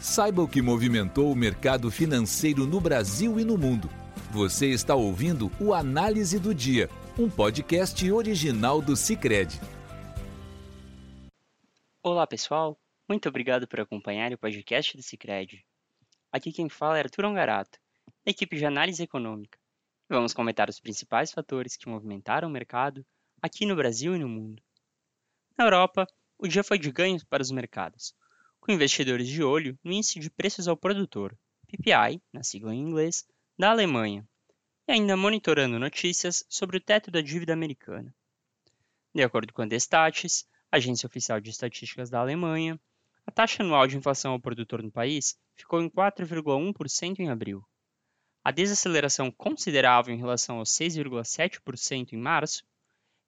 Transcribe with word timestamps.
Saiba 0.00 0.40
o 0.40 0.48
que 0.48 0.62
movimentou 0.62 1.30
o 1.30 1.36
mercado 1.36 1.90
financeiro 1.90 2.66
no 2.66 2.80
Brasil 2.80 3.38
e 3.38 3.44
no 3.44 3.58
mundo. 3.58 3.86
Você 4.30 4.68
está 4.68 4.94
ouvindo 4.94 5.52
o 5.60 5.74
Análise 5.74 6.38
do 6.38 6.54
Dia, 6.54 6.88
um 7.18 7.28
podcast 7.28 8.10
original 8.10 8.80
do 8.80 8.96
Cicred. 8.96 9.60
Olá, 12.02 12.26
pessoal. 12.26 12.80
Muito 13.06 13.28
obrigado 13.28 13.68
por 13.68 13.78
acompanhar 13.78 14.32
o 14.32 14.38
podcast 14.38 14.96
do 14.96 15.02
Cicred. 15.02 15.62
Aqui 16.32 16.50
quem 16.50 16.70
fala 16.70 16.96
é 16.96 17.02
Arthur 17.02 17.26
Ongarato, 17.26 17.78
da 18.24 18.30
equipe 18.30 18.56
de 18.56 18.64
análise 18.64 19.02
econômica. 19.02 19.58
Vamos 20.08 20.32
comentar 20.32 20.70
os 20.70 20.80
principais 20.80 21.30
fatores 21.30 21.76
que 21.76 21.90
movimentaram 21.90 22.48
o 22.48 22.50
mercado 22.50 23.04
aqui 23.42 23.66
no 23.66 23.76
Brasil 23.76 24.16
e 24.16 24.18
no 24.18 24.30
mundo. 24.30 24.62
Na 25.58 25.66
Europa, 25.66 26.06
o 26.38 26.48
dia 26.48 26.64
foi 26.64 26.78
de 26.78 26.90
ganhos 26.90 27.22
para 27.22 27.42
os 27.42 27.50
mercados, 27.50 28.14
com 28.60 28.72
investidores 28.72 29.26
de 29.26 29.42
olho 29.42 29.78
no 29.82 29.92
índice 29.92 30.20
de 30.20 30.30
preços 30.30 30.68
ao 30.68 30.76
produtor, 30.76 31.36
PPI, 31.66 32.22
na 32.32 32.42
sigla 32.42 32.74
em 32.74 32.80
inglês, 32.80 33.26
da 33.58 33.70
Alemanha, 33.70 34.28
e 34.86 34.92
ainda 34.92 35.16
monitorando 35.16 35.78
notícias 35.78 36.44
sobre 36.48 36.76
o 36.76 36.80
teto 36.80 37.10
da 37.10 37.20
dívida 37.20 37.52
americana. 37.52 38.14
De 39.14 39.22
acordo 39.22 39.52
com 39.52 39.62
a 39.62 39.66
Destatis, 39.66 40.46
agência 40.70 41.06
oficial 41.06 41.40
de 41.40 41.50
estatísticas 41.50 42.10
da 42.10 42.20
Alemanha, 42.20 42.78
a 43.26 43.30
taxa 43.30 43.62
anual 43.62 43.86
de 43.86 43.96
inflação 43.96 44.32
ao 44.32 44.40
produtor 44.40 44.82
no 44.82 44.90
país 44.90 45.36
ficou 45.56 45.80
em 45.80 45.88
4,1% 45.88 47.18
em 47.18 47.28
abril. 47.28 47.64
A 48.42 48.50
desaceleração 48.50 49.30
considerável 49.30 50.14
em 50.14 50.18
relação 50.18 50.58
aos 50.58 50.70
6,7% 50.70 52.12
em 52.12 52.16
março 52.16 52.64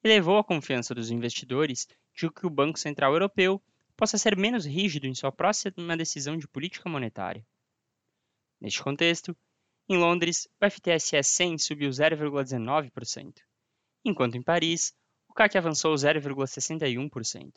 elevou 0.03 0.37
a 0.37 0.43
confiança 0.43 0.93
dos 0.93 1.11
investidores 1.11 1.87
de 2.15 2.29
que 2.29 2.45
o 2.45 2.49
Banco 2.49 2.79
Central 2.79 3.13
Europeu 3.13 3.61
possa 3.95 4.17
ser 4.17 4.37
menos 4.37 4.65
rígido 4.65 5.07
em 5.07 5.15
sua 5.15 5.31
próxima 5.31 5.95
decisão 5.95 6.37
de 6.37 6.47
política 6.47 6.89
monetária. 6.89 7.45
Neste 8.59 8.81
contexto, 8.83 9.35
em 9.89 9.97
Londres, 9.97 10.47
o 10.61 10.69
FTSE 10.69 11.21
100 11.21 11.57
subiu 11.57 11.89
0,19%, 11.89 13.33
enquanto 14.05 14.35
em 14.35 14.41
Paris, 14.41 14.93
o 15.27 15.33
CAC 15.33 15.57
avançou 15.57 15.93
0,61%. 15.93 17.51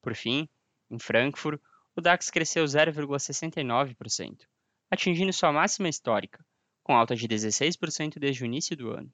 Por 0.00 0.14
fim, 0.14 0.48
em 0.90 0.98
Frankfurt, 0.98 1.60
o 1.96 2.00
DAX 2.00 2.30
cresceu 2.30 2.64
0,69%, 2.64 4.46
atingindo 4.90 5.32
sua 5.32 5.52
máxima 5.52 5.88
histórica, 5.88 6.44
com 6.82 6.94
alta 6.94 7.14
de 7.14 7.26
16% 7.28 8.18
desde 8.18 8.42
o 8.42 8.46
início 8.46 8.76
do 8.76 8.90
ano. 8.90 9.12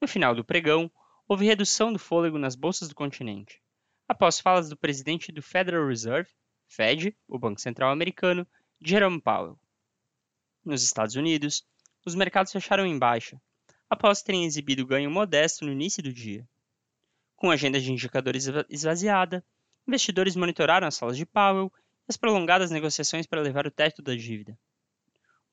No 0.00 0.08
final 0.08 0.34
do 0.34 0.44
pregão, 0.44 0.90
houve 1.28 1.46
redução 1.46 1.92
do 1.92 1.98
fôlego 1.98 2.38
nas 2.38 2.54
bolsas 2.54 2.88
do 2.88 2.94
continente, 2.94 3.62
após 4.08 4.38
falas 4.38 4.68
do 4.68 4.76
presidente 4.76 5.32
do 5.32 5.42
Federal 5.42 5.86
Reserve, 5.86 6.30
Fed, 6.66 7.16
o 7.28 7.38
Banco 7.38 7.60
Central 7.60 7.90
Americano, 7.90 8.46
Jerome 8.80 9.20
Powell. 9.20 9.58
Nos 10.64 10.82
Estados 10.82 11.14
Unidos, 11.14 11.66
os 12.04 12.14
mercados 12.14 12.52
fecharam 12.52 12.86
em 12.86 12.98
baixa, 12.98 13.40
após 13.88 14.22
terem 14.22 14.44
exibido 14.44 14.86
ganho 14.86 15.10
modesto 15.10 15.64
no 15.64 15.72
início 15.72 16.02
do 16.02 16.12
dia. 16.12 16.46
Com 17.36 17.50
a 17.50 17.54
agenda 17.54 17.80
de 17.80 17.92
indicadores 17.92 18.46
esvaziada, 18.68 19.44
investidores 19.86 20.36
monitoraram 20.36 20.86
as 20.86 20.98
falas 20.98 21.16
de 21.16 21.26
Powell 21.26 21.72
e 21.76 22.06
as 22.08 22.16
prolongadas 22.16 22.70
negociações 22.70 23.26
para 23.26 23.40
levar 23.40 23.66
o 23.66 23.70
teto 23.70 24.02
da 24.02 24.14
dívida. 24.14 24.58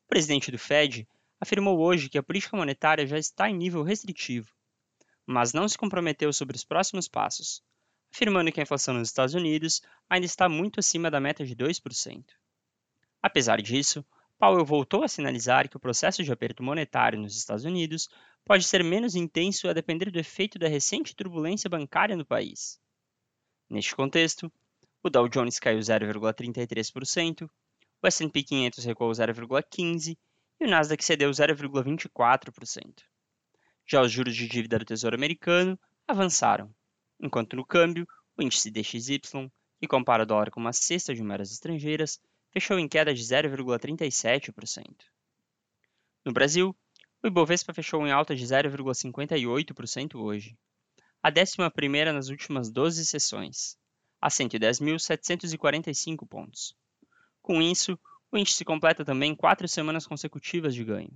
O 0.06 0.08
presidente 0.08 0.52
do 0.52 0.58
Fed 0.58 1.08
afirmou 1.40 1.80
hoje 1.80 2.10
que 2.10 2.18
a 2.18 2.24
política 2.24 2.58
monetária 2.58 3.08
já 3.08 3.18
está 3.18 3.50
em 3.50 3.56
nível 3.56 3.84
restritivo, 3.84 4.54
mas 5.26 5.54
não 5.54 5.68
se 5.68 5.78
comprometeu 5.78 6.32
sobre 6.34 6.56
os 6.56 6.64
próximos 6.64 7.08
passos, 7.08 7.64
afirmando 8.14 8.52
que 8.52 8.60
a 8.60 8.64
inflação 8.64 8.94
nos 8.94 9.08
Estados 9.08 9.34
Unidos 9.34 9.82
ainda 10.10 10.26
está 10.26 10.50
muito 10.50 10.80
acima 10.80 11.10
da 11.10 11.20
meta 11.20 11.46
de 11.46 11.56
2%. 11.56 12.26
Apesar 13.22 13.62
disso, 13.62 14.06
Powell 14.38 14.66
voltou 14.66 15.04
a 15.04 15.08
sinalizar 15.08 15.70
que 15.70 15.78
o 15.78 15.80
processo 15.80 16.24
de 16.24 16.32
aperto 16.32 16.64
monetário 16.64 17.20
nos 17.20 17.38
Estados 17.38 17.64
Unidos 17.64 18.10
pode 18.44 18.64
ser 18.64 18.84
menos 18.84 19.16
intenso 19.16 19.70
a 19.70 19.74
depender 19.74 20.10
do 20.10 20.20
efeito 20.20 20.58
da 20.58 20.68
recente 20.68 21.16
turbulência 21.16 21.70
bancária 21.70 22.16
no 22.16 22.26
país. 22.26 22.80
Neste 23.70 23.96
contexto, 23.96 24.52
o 25.04 25.10
Dow 25.10 25.30
Jones 25.30 25.60
caiu 25.60 25.80
0,33%, 25.80 27.50
o 28.02 28.08
S&P 28.08 28.44
500 28.44 28.84
recuou 28.84 29.12
0,15% 29.12 30.18
e 30.60 30.66
o 30.66 30.70
Nasdaq 30.70 31.04
cedeu 31.04 31.30
0,24%. 31.30 33.04
Já 33.86 34.02
os 34.02 34.12
juros 34.12 34.36
de 34.36 34.48
dívida 34.48 34.80
do 34.80 34.86
Tesouro 34.86 35.16
Americano 35.16 35.80
avançaram, 36.08 36.74
enquanto 37.22 37.56
no 37.56 37.66
câmbio, 37.66 38.08
o 38.38 38.42
índice 38.42 38.72
DXY, 38.72 39.52
que 39.80 39.88
compara 39.88 40.24
o 40.24 40.26
dólar 40.26 40.50
com 40.50 40.60
uma 40.60 40.74
cesta 40.74 41.14
de 41.14 41.24
moedas 41.24 41.52
estrangeiras, 41.52 42.20
fechou 42.52 42.80
em 42.80 42.88
queda 42.88 43.14
de 43.14 43.22
0,37%. 43.22 44.84
No 46.26 46.34
Brasil, 46.34 46.76
o 47.24 47.28
Ibovespa 47.28 47.74
fechou 47.74 48.06
em 48.06 48.12
alta 48.12 48.36
de 48.36 48.44
0,58% 48.44 50.16
hoje, 50.16 50.58
a 51.24 51.32
11ª 51.32 52.12
nas 52.12 52.30
últimas 52.30 52.72
12 52.72 53.06
sessões, 53.06 53.78
a 54.20 54.28
110.745 54.28 56.28
pontos. 56.28 56.76
Com 57.42 57.62
isso, 57.62 57.98
o 58.32 58.38
índice 58.38 58.66
completa 58.66 59.06
também 59.06 59.36
quatro 59.36 59.68
semanas 59.68 60.08
consecutivas 60.08 60.74
de 60.74 60.84
ganho. 60.84 61.14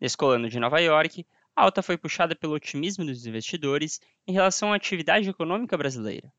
Descolando 0.00 0.48
de 0.48 0.60
Nova 0.60 0.80
York, 0.80 1.26
a 1.58 1.62
alta 1.62 1.82
foi 1.82 1.98
puxada 1.98 2.36
pelo 2.36 2.54
otimismo 2.54 3.04
dos 3.04 3.26
investidores 3.26 4.00
em 4.28 4.32
relação 4.32 4.72
à 4.72 4.76
atividade 4.76 5.28
econômica 5.28 5.76
brasileira, 5.76 6.32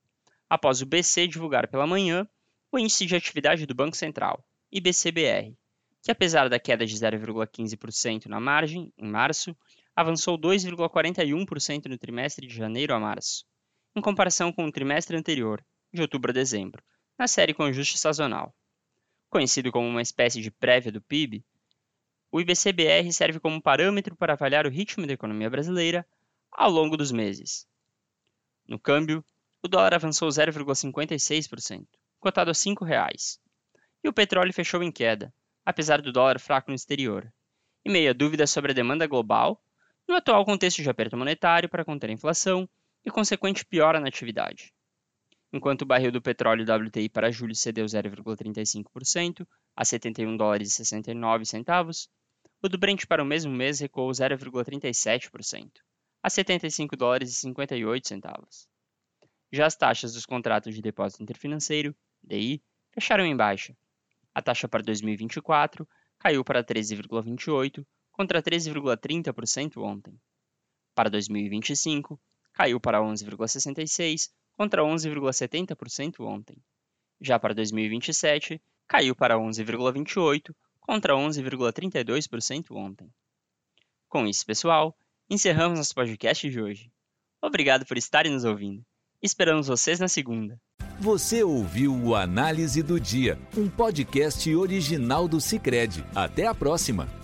após 0.50 0.81
o 0.81 0.85
BC 0.85 1.28
divulgar 1.28 1.68
pela 1.68 1.85
manhã 1.85 2.25
o 2.72 2.80
Índice 2.80 3.06
de 3.06 3.18
Atividade 3.18 3.66
do 3.66 3.75
Banco 3.75 3.97
Central, 3.97 4.41
IBCBR, 4.72 5.58
que 6.02 6.09
apesar 6.09 6.47
da 6.47 6.58
queda 6.58 6.85
de 6.85 6.96
0,15% 6.96 8.28
na 8.28 8.40
margem, 8.40 8.94
em 8.97 9.09
março, 9.09 9.53
avançou 9.94 10.40
2,41% 10.40 11.88
no 11.88 11.97
trimestre 11.97 12.47
de 12.47 12.56
janeiro 12.56 12.94
a 12.94 13.00
março, 13.00 13.44
em 13.97 14.00
comparação 14.00 14.53
com 14.53 14.68
o 14.68 14.72
trimestre 14.72 15.18
anterior, 15.18 15.62
de 15.94 16.02
outubro 16.02 16.31
a 16.31 16.34
dezembro, 16.34 16.81
na 17.18 17.28
série 17.28 17.53
com 17.53 17.63
ajuste 17.63 17.97
sazonal. 17.97 18.56
Conhecido 19.29 19.69
como 19.69 19.85
uma 19.85 20.02
espécie 20.02 20.40
de 20.40 20.50
prévia 20.50 20.94
do 20.94 21.02
PIB, 21.02 21.44
o 22.31 22.40
IBCBR 22.40 23.12
serve 23.12 23.40
como 23.40 23.62
parâmetro 23.62 24.16
para 24.16 24.34
avaliar 24.34 24.66
o 24.66 24.69
ritmo 24.69 25.07
da 25.07 25.13
economia 25.13 25.50
brasileira 25.50 26.06
ao 26.51 26.69
longo 26.69 26.95
dos 26.95 27.12
meses. 27.12 27.67
No 28.67 28.79
câmbio, 28.79 29.23
o 29.63 29.67
dólar 29.67 29.95
avançou 29.95 30.29
0,56%, 30.29 31.88
cotado 32.19 32.51
a 32.51 32.53
R$ 32.53 32.59
5,00. 32.59 33.40
E 34.03 34.07
o 34.07 34.13
petróleo 34.13 34.53
fechou 34.53 34.84
em 34.84 34.91
queda, 34.91 35.34
apesar 35.66 36.01
do 36.01 36.12
dólar 36.12 36.40
fraco 36.40 36.69
no 36.69 36.75
exterior, 36.75 37.31
em 37.84 37.91
meio 37.91 38.12
a 38.12 38.13
dúvidas 38.13 38.51
sobre 38.51 38.72
a 38.72 38.75
demanda 38.75 39.07
global, 39.07 39.61
no 40.07 40.16
atual 40.16 40.46
contexto 40.46 40.81
de 40.81 40.90
aperto 40.90 41.17
monetário 41.17 41.67
para 41.67 41.84
conter 41.84 42.09
a 42.09 42.13
inflação 42.13 42.69
e 43.03 43.11
consequente 43.11 43.66
piora 43.66 44.00
na 44.00 44.07
atividade. 44.07 44.73
Enquanto 45.51 45.81
o 45.81 45.85
barril 45.85 46.11
do 46.11 46.22
petróleo 46.22 46.63
WTI 46.63 47.09
para 47.09 47.31
julho 47.31 47.56
cedeu 47.56 47.85
0,35% 47.85 49.47
a 49.75 49.84
71 49.84 50.38
dólares 50.38 50.69
e 50.69 50.75
69 50.75 51.46
centavos, 51.46 52.09
o 52.62 52.68
do 52.68 52.78
Brent 52.78 53.06
para 53.06 53.24
o 53.24 53.25
mesmo 53.25 53.52
mês 53.52 53.80
recuou 53.80 54.12
0,37%, 54.12 55.72
a 56.22 56.30
75 56.30 56.97
dólares 56.97 57.31
e 57.31 57.36
58 57.36 58.08
centavos. 58.08 58.68
Já 59.52 59.66
as 59.66 59.75
taxas 59.75 60.14
dos 60.14 60.25
contratos 60.25 60.75
de 60.75 60.81
depósito 60.81 61.24
interfinanceiro, 61.24 61.96
DI, 62.22 62.62
fecharam 62.92 63.25
em 63.25 63.36
baixa. 63.36 63.75
A 64.34 64.42
taxa 64.42 64.68
para 64.68 64.84
2024 64.84 65.88
caiu 66.20 66.44
para 66.44 66.64
13,28 66.64 67.86
contra 68.12 68.44
13,30% 68.44 69.78
ontem. 69.78 70.20
Para 70.94 71.09
2025, 71.09 72.20
caiu 72.53 72.80
para 72.80 73.00
11,66 73.00 74.30
contra 74.52 74.84
11,70% 74.84 76.20
ontem. 76.20 76.62
Já 77.22 77.40
para 77.40 77.53
2027, 77.53 78.62
caiu 78.88 79.16
para 79.16 79.36
11,28 79.36 80.53
contra 80.90 81.14
11,32% 81.14 82.72
ontem. 82.72 83.12
Com 84.09 84.26
isso, 84.26 84.44
pessoal, 84.44 84.97
encerramos 85.30 85.78
nosso 85.78 85.94
podcast 85.94 86.50
de 86.50 86.59
hoje. 86.59 86.91
Obrigado 87.40 87.86
por 87.86 87.96
estarem 87.96 88.32
nos 88.32 88.44
ouvindo. 88.44 88.84
Esperamos 89.22 89.68
vocês 89.68 90.00
na 90.00 90.08
segunda. 90.08 90.59
Você 91.00 91.44
ouviu 91.44 91.94
o 91.94 92.16
Análise 92.16 92.82
do 92.82 93.00
Dia, 93.00 93.38
um 93.56 93.70
podcast 93.70 94.56
original 94.56 95.28
do 95.28 95.40
Cicred. 95.40 96.03
Até 96.16 96.47
a 96.47 96.56
próxima! 96.56 97.19